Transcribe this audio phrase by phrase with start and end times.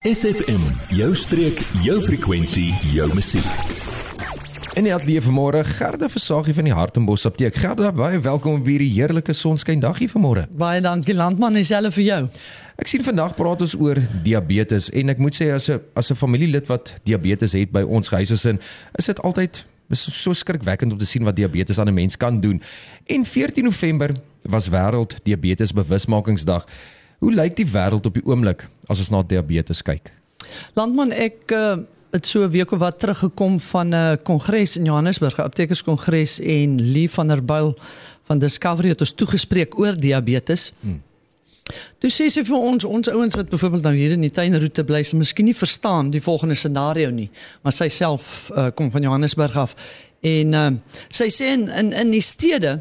[0.00, 0.62] SFM,
[0.96, 3.44] jou streek, jou frekwensie, jou musiek.
[4.80, 7.58] En die atelier vanmôre, Gerda Versagie van die Hartenbos Apteek.
[7.60, 10.46] Gerda, baie welkom op hierdie heerlike sonskyndag hier vanmôre.
[10.56, 12.20] Baie dankie landman, dieselfde vir jou.
[12.80, 16.16] Ek sien vandag praat ons oor diabetes en ek moet sê as 'n as 'n
[16.16, 18.58] familielid wat diabetes het by ons huisesin,
[18.96, 22.40] is dit altyd is so skrikwekkend om te sien wat diabetes aan 'n mens kan
[22.40, 22.62] doen.
[23.06, 24.10] En 14 November
[24.48, 26.64] was wêreld diabetes bewusmakingsdag.
[27.20, 30.08] Hoe lyk die wêreld op die oomblik as ons na diabetes kyk?
[30.74, 31.76] Landman, ek uh,
[32.14, 36.40] het so 'n week of wat teruggekom van 'n uh, kongres in Johannesburg, 'n aptekerskongres
[36.40, 37.78] en Lee van der Byl
[38.24, 40.72] van Discovery het ons toegespreek oor diabetes.
[40.80, 41.02] Hmm.
[41.98, 45.02] Toe sê sy vir ons ons ouens wat byvoorbeeld nou hier in die tuinroete bly,
[45.02, 47.30] sal miskien nie verstaan die volgende scenario nie,
[47.62, 49.76] maar sy self uh, kom van Johannesburg af
[50.20, 50.70] en uh,
[51.08, 52.80] sy sê in in, in die stede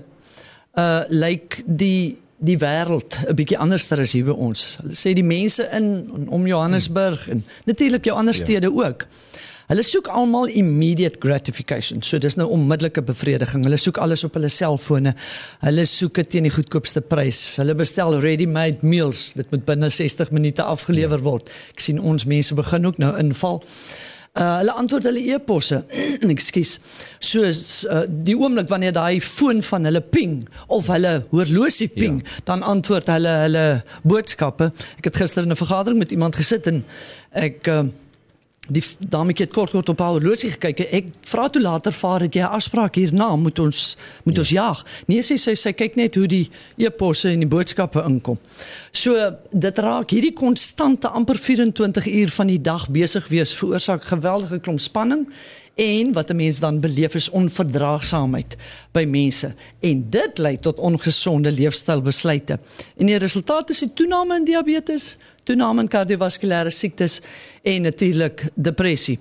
[0.77, 4.77] uh lyk like die die wêreld 'n bietjie anderster as hier by ons.
[4.81, 8.39] Hulle sê die mense in om Johannesburg en natuurlik jou ander ja.
[8.39, 8.87] stede ja.
[8.87, 9.07] ook.
[9.69, 12.01] Hulle soek almal immediate gratification.
[12.01, 13.63] So dis nou onmiddellike bevrediging.
[13.67, 15.13] Hulle soek alles op hulle selfone.
[15.61, 17.55] Hulle soek dit teen die goedkoopste prys.
[17.61, 19.33] Hulle bestel ready-made meals.
[19.37, 21.53] Dit moet binne 60 minute afgelewer word.
[21.75, 23.61] Ek sien ons mense begin ook nou inval.
[24.37, 25.79] Uh, hulle antwoord hulle e-posse.
[26.33, 26.75] Ekskuus.
[27.19, 32.43] Soos uh, die oomblik wanneer daai foon van hulle ping of hulle horlosie ping, ja.
[32.51, 33.65] dan antwoord hulle hulle
[34.05, 34.69] boodskappe.
[35.01, 36.85] Ek het gister in 'n vergadering met iemand gesit en
[37.33, 37.83] ek uh,
[38.69, 40.81] die dametjie het kort kort op haar horlosie gekyk.
[40.93, 44.39] Ek vra toe later vaar het jy 'n afspraak hierna moet ons moet ja.
[44.41, 44.85] ons jag.
[45.07, 48.37] Nee sê sy sy kyk net hoe die e-posse en die boodskappe inkom.
[48.91, 49.15] So
[49.51, 54.79] dit raak hierdie konstante amper 24 uur van die dag besig wees veroorsaak geweldige klomp
[54.79, 55.27] spanning
[55.79, 58.55] en wat 'n mens dan beleef is onverdraagsaamheid
[58.91, 62.59] by mense en dit lei tot ongesonde leefstylbesluite.
[62.97, 65.17] En die resultaat is die toename in diabetes,
[65.49, 67.19] toename in kardiovaskulêre siektes
[67.65, 69.17] en natuurlik depressie.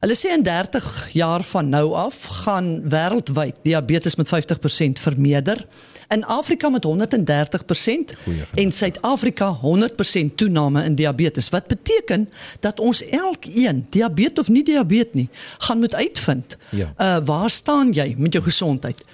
[0.00, 5.66] Hulle sê in 30 jaar van nou af gaan wêreldwyd diabetes met 50% vermeerder.
[6.08, 8.14] In Afrika met 130%
[8.54, 11.48] en Suid-Afrika 100% toename in diabetes.
[11.48, 12.28] Wat beteken
[12.60, 15.28] dat ons elkeen, diabetes of nie diabetes nie,
[15.58, 16.56] gaan moet uitvind.
[16.70, 16.92] Ja.
[16.96, 19.04] Uh waar staan jy met jou gesondheid?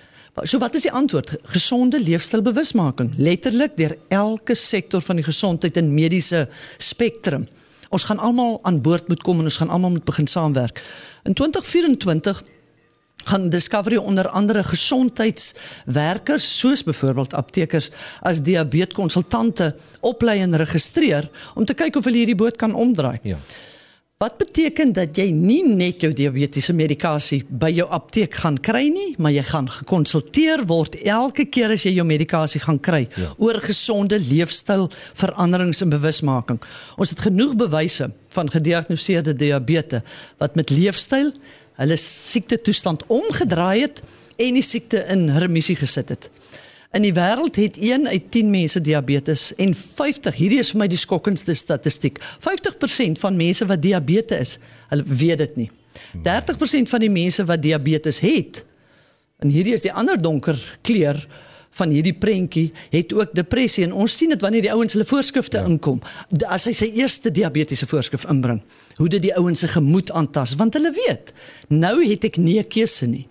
[0.44, 1.38] So wat is die antwoord?
[1.48, 6.42] Gesonde leefstylbewusmaking, letterlik deur elke sektor van die gesondheid en mediese
[6.76, 7.46] spektrum.
[7.88, 10.82] Ons gaan almal aan boord moet kom en ons gaan almal moet begin saamwerk.
[11.24, 12.42] In 2024
[13.24, 17.88] gaan Discovery onder andere gesondheidswerkers soos byvoorbeeld aptekers
[18.20, 23.18] as diabeteskonsultante oplei en registreer om te kyk of hulle hierdie boot kan omdraai.
[23.22, 23.40] Ja.
[24.16, 29.10] Wat beteken dat jy nie net jou diabetiese medikasie by jou apteek gaan kry nie,
[29.20, 33.34] maar jy gaan gekonsulteer word elke keer as jy jou medikasie gaan kry ja.
[33.36, 34.86] oor gesonde leefstyl
[35.20, 36.62] veranderings en bewusmaking.
[36.96, 41.34] Ons het genoeg bewyse van gediagnoseerde diabetes wat met leefstyl
[41.76, 44.00] hulle siekte toestand omgedraai het
[44.40, 46.30] en die siekte in remissie gesit het.
[46.96, 50.86] In die wêreld het 1 uit 10 mense diabetes en 50, hierdie is vir my
[50.88, 52.22] die skokkendste statistiek.
[52.40, 55.66] 50% van mense wat diabetes is, hulle weet dit nie.
[56.24, 58.62] 30% van die mense wat diabetes het,
[59.44, 60.56] en hierdie is die ander donker
[60.86, 61.20] kleur
[61.76, 65.60] van hierdie prentjie, het ook depressie en ons sien dit wanneer die ouens hulle voorskrifte
[65.60, 65.68] ja.
[65.68, 66.00] inkom.
[66.48, 68.62] As hy sy eerste diabetiese voorskrif inbring,
[68.96, 71.34] hoe dit die ouens se gemoed aantas, want hulle weet,
[71.68, 73.26] nou het ek nie 'n keuse nie.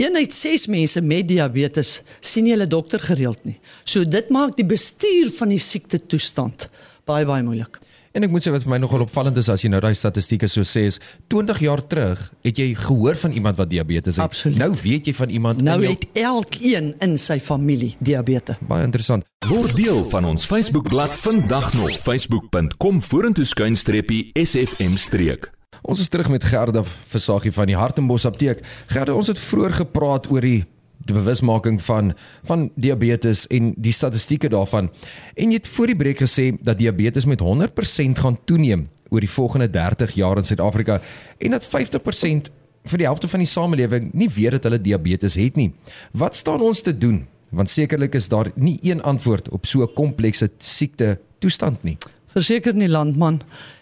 [0.00, 3.58] Een uit 6 mense met diabetes sien nie hulle dokter gereeld nie.
[3.84, 6.70] So dit maak die bestuur van die siekte toestand
[7.04, 7.76] baie baie moeilik.
[8.16, 10.48] En ek moet sê wat vir my nogal opvallend is as jy nou daai statistieke
[10.50, 10.96] so sê is
[11.30, 14.24] 20 jaar terug het jy gehoor van iemand wat diabetes het.
[14.24, 14.58] Absoluut.
[14.58, 15.92] Nou weet jy van iemand Nou jou...
[15.92, 18.58] het elkeen in sy familie diabetes.
[18.72, 19.28] Baie interessant.
[19.52, 25.52] Word deel van ons Facebookblad vandag nog facebook.com vorentoe skuinstreepie sfm streek.
[25.82, 28.60] Ons is terug met Gerda Versagie van die Hartenbos Apteek.
[28.90, 30.64] Gerda, ons het vroeër gepraat oor die
[31.00, 32.12] die bewusmaking van
[32.44, 34.90] van diabetes en die statistieke daarvan.
[35.34, 39.30] En jy het voor die breek gesê dat diabetes met 100% gaan toeneem oor die
[39.30, 41.00] volgende 30 jaar in Suid-Afrika
[41.38, 42.52] en dat 50%
[42.84, 45.72] vir die helfte van die samelewing nie weet dat hulle diabetes het nie.
[46.12, 47.26] Wat staan ons te doen?
[47.50, 51.96] Want sekerlik is daar nie een antwoord op so 'n komplekse siekte toestand nie.
[52.32, 53.40] Verseker nie landman.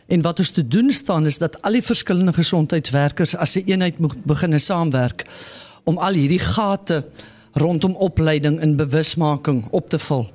[0.08, 3.98] En wat ons te doen staan is dat al die verskillende gesondheidswerkers as 'n eenheid
[3.98, 5.26] moet begine saamwerk
[5.84, 7.04] om al hierdie gate
[7.52, 10.30] rondom opleiding en bewusmaking op te vul.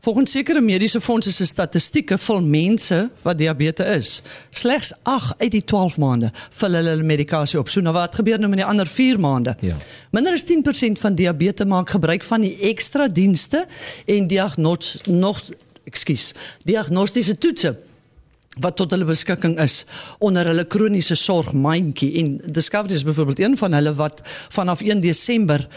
[0.00, 4.10] Volgens sekere mediese fondse se statistieke vir mense wat diabetes is,
[4.50, 7.68] slegs 8 uit die 12 maande vul hulle hulle medikasie op.
[7.68, 9.56] So nou wat gebeur nou met die ander 4 maande?
[9.60, 9.74] Ja.
[10.14, 13.66] Minder as 10% van diabetes maak gebruik van die ekstra dienste
[14.06, 15.42] en diagnos nog
[15.88, 16.32] ekskuus,
[16.68, 17.74] diagnostiese toetse
[18.62, 19.84] wat tot hulle beskikking is
[20.24, 24.22] onder hulle kroniese sorgmandjie en Discovery is byvoorbeeld een van hulle wat
[24.54, 25.68] vanaf 1 Desember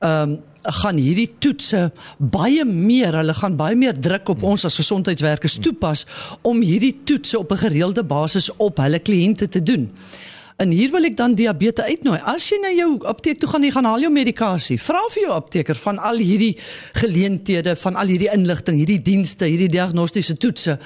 [0.00, 4.78] ehm um, gaan hierdie toetse baie meer hulle gaan baie meer druk op ons as
[4.80, 6.06] gesondheidswerkers toepas
[6.40, 9.90] om hierdie toetse op 'n gereelde basis op hulle kliënte te doen.
[10.56, 12.20] En hier wil ek dan diabetes uitnooi.
[12.30, 14.78] As jy na jou apteek toe gaan, jy gaan haal jou medikasie.
[14.78, 16.54] Vra vir jou apteker van al hierdie
[17.00, 20.78] geleenthede, van al hierdie inligting, hierdie dienste, hierdie diagnostiese toetse.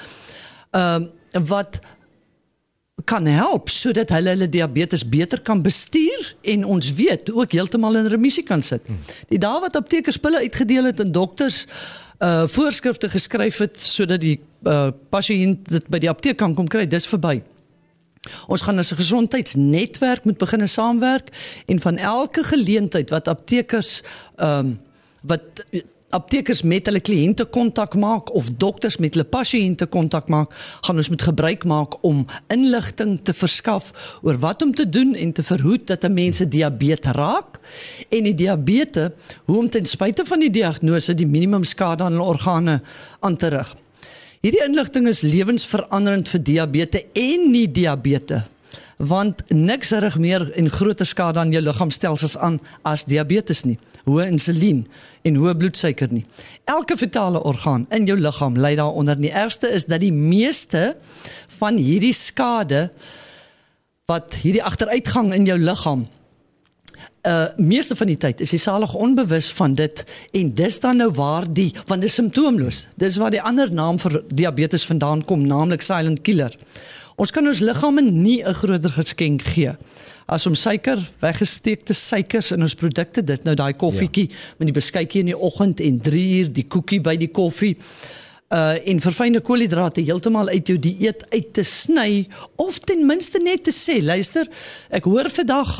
[0.73, 1.77] Ehm um, wat
[3.07, 8.09] kan help sodat hulle hulle diabetes beter kan bestuur en ons weet ook heeltemal in
[8.11, 8.81] remissie kan sit.
[8.87, 8.97] Hmm.
[9.29, 11.65] Die dae wat aptekers pille uitgedeel het en dokters
[12.19, 16.87] uh voorskrifte geskryf het sodat die uh pasiënt dit by die apteek kan kom kry,
[16.87, 17.39] dis verby.
[18.47, 21.29] Ons gaan as 'n gesondheidsnetwerk moet begin saamwerk
[21.65, 24.01] en van elke geleentheid wat aptekers
[24.35, 24.79] ehm um,
[25.23, 25.41] wat
[26.09, 31.09] aptekers met hulle kliënte kontak maak of dokters met hulle pasiënte kontak maak, gaan ons
[31.09, 32.23] moet gebruik maak om
[32.53, 33.91] inligting te verskaf
[34.25, 37.59] oor wat om te doen en te verhoed dat 'n mens diabetes raak
[38.09, 39.11] en die diabetes
[39.45, 42.81] hoe om ten spyte van die diagnose die minimum skade aan hulle organe
[43.19, 43.75] aan te rig.
[44.39, 48.47] Hierdie inligting is lewensveranderend vir diabetes en nie diabetes
[48.99, 53.77] want niks rig meer en groter skade aan jou liggaamstelsels aan as diabetes nie.
[54.03, 54.81] Hoë insulien
[55.23, 56.25] en hoë bloedsuiker nie.
[56.67, 59.15] Elke vitale orgaan in jou liggaam ly daaronder.
[59.15, 60.97] Die ergste is dat die meeste
[61.59, 62.89] van hierdie skade
[64.11, 66.07] wat hierdie agteruitgang in jou liggaam
[67.27, 71.09] uh meeste van die tyd is jy salig onbewus van dit en dis dan nou
[71.11, 72.85] waar die want dit is simptoomloos.
[72.95, 76.55] Dis waar die ander naam vir diabetes vandaan kom, naamlik silent killer.
[77.19, 79.75] Ons kan ons liggame nie 'n groter geskenk gee
[80.29, 84.35] as om suiker, weggesteekte suikers in ons produkte, dit nou daai koffietjie ja.
[84.59, 87.75] met die beskuitjie in die oggend en 3 uur die koekie by die koffie.
[88.49, 92.27] Uh en verfynde koolhidrate heeltemal uit jou dieet uit te sny
[92.57, 94.49] of ten minste net te sê, luister,
[94.89, 95.73] ek hoor vandag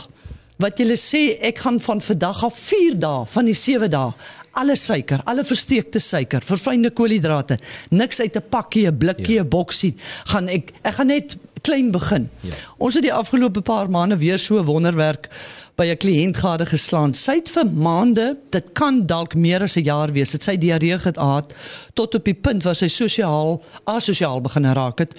[0.60, 4.12] wat julle sê ek gaan van vandag af 4 dae van die 7 dae
[4.60, 7.60] alle suiker, alle versteekte suiker, verfynde koolhidrate,
[7.92, 9.52] niks uit 'n pakkie, 'n blikkie, 'n ja.
[9.56, 9.96] boksie,
[10.26, 12.30] gaan ek ek gaan net klein begin.
[12.42, 12.54] Ja.
[12.78, 15.30] Ons het die afgelope paar maande weer so wonderwerk
[15.76, 17.14] by 'n kliënt gade geslaan.
[17.14, 21.00] Sy het vir maande, dit kan dalk meer as 'n jaar wees, het sy diarree
[21.00, 21.54] gehad
[21.94, 25.14] tot op die punt waar sy sosiaal asosiaal begin raak het.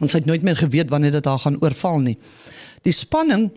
[0.00, 2.18] Ons het nooit meer geweet wanneer dit haar gaan oorval nie.
[2.82, 3.50] Die spanning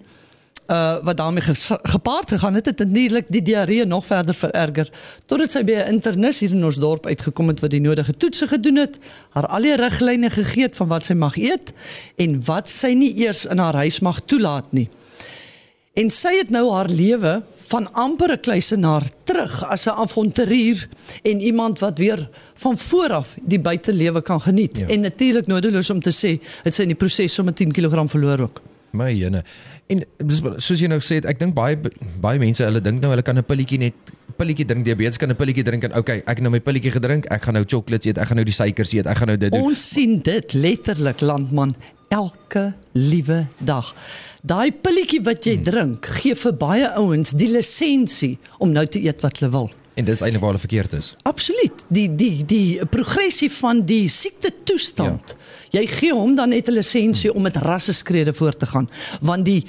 [0.68, 1.44] uh wat daarmee
[1.84, 4.90] gepaard gegaan het het natuurlik die diarree nog verder vererger.
[5.26, 8.48] Totdat sy by 'n internis hier in ons dorp uitgekom het wat die nodige toetse
[8.48, 8.98] gedoen het
[9.30, 11.74] haar al die riglyne gegee het van wat sy mag eet
[12.16, 14.90] en wat sy nie eers in haar huis mag toelaat nie.
[15.94, 20.90] En sy het nou haar lewe van amper 'n kluisenaar terug as 'n avonturier
[21.24, 24.78] en iemand wat weer van voor af die buitelewe kan geniet.
[24.78, 24.88] Ja.
[24.88, 28.40] en natuurlik nodeloos om te sê het sy in die proses sommer 10 kg verloor
[28.40, 28.62] ook
[28.96, 29.44] my jene
[29.86, 30.02] En
[30.58, 31.78] soos jy nou het, ek dink baie
[32.22, 35.38] baie mense hulle dink nou hulle kan 'n pilletjie net pilletjie drink diabetes kan 'n
[35.38, 38.18] pilletjie drink en okay, ek het nou my pilletjie gedrink, ek gaan nou chocolates eet,
[38.18, 39.62] ek gaan nou die suikers eet, ek gaan nou dit doen.
[39.62, 41.76] Ons sien dit letterlik landman
[42.10, 43.94] elke liewe dag.
[44.42, 45.64] Daai pilletjie wat jy hmm.
[45.64, 49.70] drink, gee vir baie ouens die lisensie om nou te eet wat hulle wil.
[49.96, 51.14] En dis eintlik waar hulle verkeerd is.
[51.24, 51.86] Absoluut.
[51.88, 55.36] Die die die progressie van die siekte toestand.
[55.72, 55.80] Ja.
[55.80, 58.90] Jy gee hom dan net 'n lisensie om met rasseskrede voort te gaan,
[59.22, 59.66] want die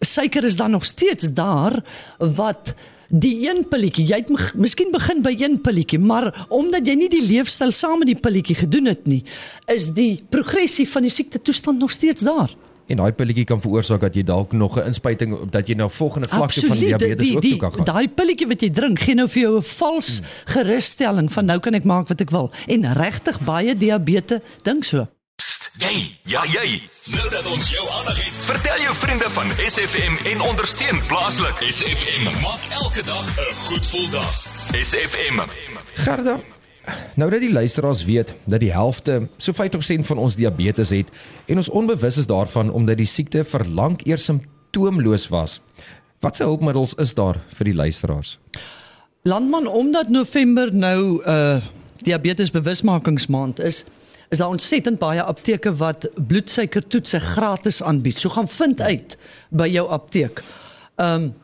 [0.00, 1.84] suiker is dan nog steeds daar
[2.18, 2.74] wat
[3.08, 7.26] die een pilletjie, jy het miskien begin by een pilletjie, maar omdat jy nie die
[7.26, 9.24] leefstyl saam met die pilletjie gedoen het nie,
[9.66, 12.54] is die progressie van die siekte toestand nog steeds daar
[12.90, 16.28] en daai pilletjie kan veroorsaak dat jy dalk nog 'n inspuiting dat jy na volgende
[16.28, 17.84] vlakte van diabetes die, die, ook toe kan gaan.
[17.84, 20.26] Daai pilletjie wat jy drink gee nou vir jou 'n vals hmm.
[20.44, 25.06] gerusstelling van nou kan ek maak wat ek wil en regtig baie diabetes dink so.
[25.80, 26.82] Jy, ja jy.
[27.14, 31.62] Nou dat ons jou aandag het, vertel jou vriende van SFM en ondersteun plaaslik.
[31.72, 34.34] SFM maak elke dag 'n goed gevoel dag.
[34.72, 35.40] SFM.
[35.94, 36.38] Gerda,
[37.14, 41.08] Nou dat die luisteraars weet dat die helfte, so 50% van ons diabetes het
[41.46, 45.60] en ons onbewus is daarvan omdat die siekte vir lank eers simptoomloos was.
[46.20, 48.38] Watse hulpmiddels is daar vir die luisteraars?
[49.22, 51.62] Landman omdat November nou 'n uh, eh,
[52.02, 53.84] diabetes bewusmakingsmaand is,
[54.28, 58.18] is daar ontsettend baie apteke wat bloedsuikertoetse gratis aanbied.
[58.18, 59.16] So gaan vind uit
[59.48, 60.42] by jou apteek.
[60.96, 61.34] Ehm um,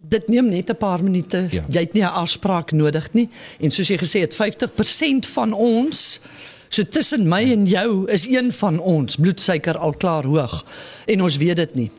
[0.00, 1.46] dit neem net 'n paar minute.
[1.50, 1.64] Ja.
[1.68, 3.28] Jy het nie 'n afspraak nodig nie.
[3.60, 6.20] En soos jy gesê het, 50% van ons
[6.68, 10.64] so tussen my en jou is een van ons bloedsuiker al klaar hoog
[11.06, 11.90] en ons weet dit nie.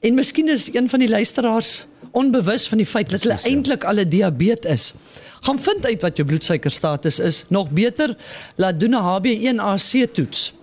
[0.00, 3.98] En miskien is een van die luisteraars onbewus van die feit dat hulle eintlik al
[3.98, 4.94] 'n diabetes is.
[5.40, 7.44] Gaan vind uit wat jou bloedsuikerstatus is.
[7.48, 8.16] Nog beter,
[8.56, 10.54] laat doen 'n HB1AC toets.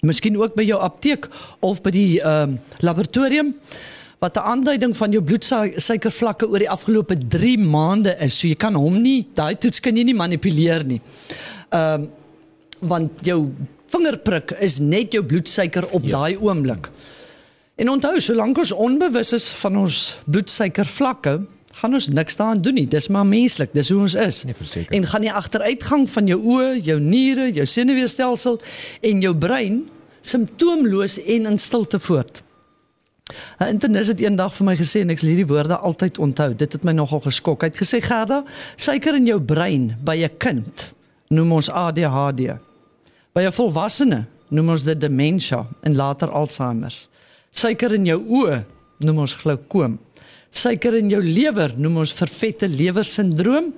[0.00, 1.28] Miskien ook by jou apteek
[1.60, 3.54] of by die ehm um, laboratorium
[4.18, 8.38] wat 'n aanduiding van jou bloedsuikervlakke oor die afgelope 3 maande is.
[8.38, 11.00] So jy kan hom nie, daai toets kan jy nie manipuleer nie.
[11.70, 12.10] Ehm um,
[12.80, 13.52] want jou
[13.86, 16.10] vingerprik is net jou bloedsuiker op ja.
[16.18, 16.90] daai oomblik.
[17.76, 21.40] En onthou, solank ons onbewus is van ons bloedsuikervlakke,
[21.76, 22.86] gaan ons niks daaraan doen nie.
[22.88, 24.44] Dis maar menslik, dis hoe ons is.
[24.44, 28.60] Nee, en gaan die agteruitgang van jou oë, jou niere, jou senuweestelsel
[29.00, 29.82] en jou brein
[30.26, 32.42] simptoomloos en in stilte voort.
[33.58, 36.54] 'n Internis het eendag vir my gesê en ek sal hierdie woorde altyd onthou.
[36.54, 37.62] Dit het my nogal geskok.
[37.62, 38.44] Hy het gesê: "Gerda,
[38.76, 40.92] suiker in jou brein by 'n kind
[41.28, 42.54] noem ons ADHD.
[43.34, 46.94] By 'n volwassene noem ons dit demensie en later Alzheimer.
[47.50, 48.64] Suiker in jou oë
[48.98, 49.98] noem ons glaukoom.
[50.50, 53.74] Suiker in jou lewer noem ons vervette lewersindroom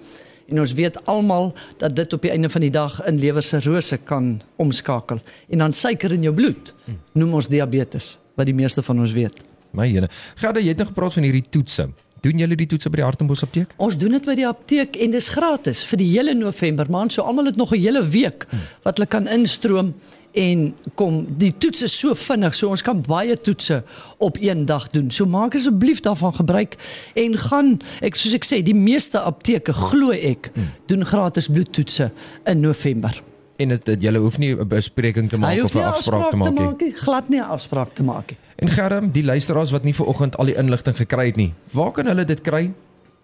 [0.48, 4.42] en ons weet almal dat dit op die einde van die dag in lewersirose kan
[4.56, 5.20] omskakel.
[5.48, 6.74] En dan suiker in jou bloed
[7.12, 9.42] noem ons diabetes wat die meeste van ons weet.
[9.76, 10.08] My jene.
[10.38, 11.88] Gerda, jy het nog gepraat van hierdie toetse.
[12.24, 13.74] Doen julle die toetse by die Hartenbos apteek?
[13.82, 17.14] Ons doen dit by die apteek en dis gratis vir die hele November maand.
[17.14, 18.46] So almal het nog 'n hele week
[18.82, 19.94] wat hulle kan instroom
[20.32, 21.26] en kom.
[21.38, 23.82] Die toetse is so vinnig, so ons kan baie toetse
[24.18, 25.10] op een dag doen.
[25.10, 26.76] So maak asseblief daarvan gebruik
[27.14, 30.50] en gaan ek soos ek sê, die meeste apteke glo ek
[30.86, 32.10] doen gratis bloedtoetse
[32.46, 33.22] in November.
[33.58, 36.92] En dit jy hoef nie 'n bespreking te maak of 'n afspraak te maak nie.
[36.92, 38.38] Glad nie 'n afspraak te maak nie.
[38.56, 41.92] En Germ, die luisteraars wat nie ver oggend al die inligting gekry het nie, waar
[41.92, 42.72] kan hulle dit kry?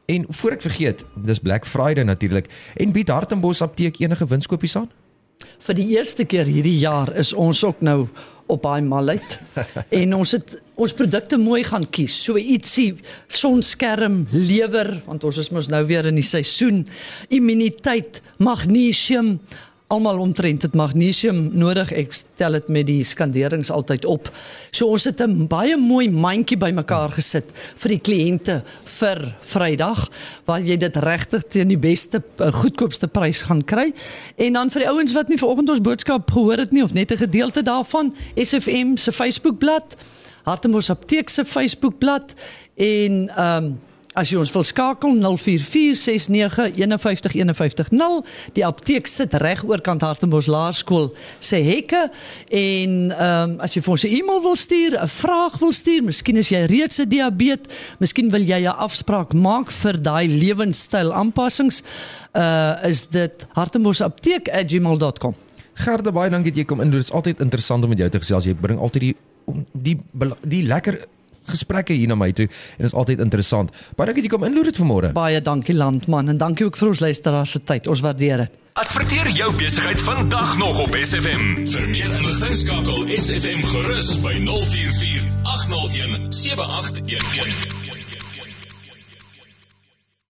[0.07, 2.47] En voor ek vergeet, dis Black Friday natuurlik.
[2.77, 4.91] En bied Hartenbos apteek enige winskoopies aan?
[5.59, 8.09] Vir die eerste keer hierdie jaar is ons ook nou
[8.47, 9.39] op baie malheid
[10.03, 12.17] en ons het ons produkte mooi gaan kies.
[12.25, 12.95] So ietsie
[13.27, 16.87] sonskerm, lewer want ons is mos nou weer in die seisoen,
[17.29, 19.39] immuniteit, magnesium,
[19.93, 21.93] almal omtrent dit magnesium nodig.
[21.93, 24.31] Ek stel dit met die skanderings altyd op.
[24.73, 30.11] So ons het 'n baie mooi mandjie bymekaar gesit vir die kliënte vir Vrydag
[30.45, 33.93] waar jy dit regtig teen die beste uh, goedkoopste prys gaan kry.
[34.37, 37.13] En dan vir die ouens wat nie vanoggend ons boodskap gehoor het nie of net
[37.13, 39.97] 'n gedeelte daarvan, SFM se Facebookblad,
[40.45, 42.35] Hartemos Apteek se Facebookblad
[42.77, 43.79] en ehm um,
[44.15, 47.91] As jy ons wil skakel 0446915150.
[48.55, 51.11] Die apteek sit reg oorkant Hartenbos Laerskool
[51.43, 52.07] se hekke
[52.51, 56.03] en ehm um, as jy vir ons 'n e-mail wil stuur, 'n vraag wil stuur,
[56.05, 61.13] miskien is jy reeds 'n diabetes, miskien wil jy 'n afspraak maak vir daai lewenstyl
[61.13, 61.83] aanpassings,
[62.35, 65.35] uh is dit hartembosapteek@gmail.com.
[65.75, 66.91] Gerda baie dankie dat jy kom in.
[66.91, 68.45] Dit is altyd interessant om met jou te gesels.
[68.45, 69.17] Jy bring altyd die
[69.73, 70.01] die
[70.43, 70.99] die lekker
[71.51, 73.71] gesprekke hier na my toe en dit is altyd interessant.
[73.97, 75.13] Baie dankie dat jy kom inloer dit vanmôre.
[75.17, 77.87] Baie dankie landman en dankie ook vir ons luisteraars se tyd.
[77.87, 78.61] Ons waardeer dit.
[78.75, 81.67] Adverteer jou besigheid vandag nog op SFM.
[81.71, 88.04] Vir meer inligting skakel SFM gerus by 044 801 7811.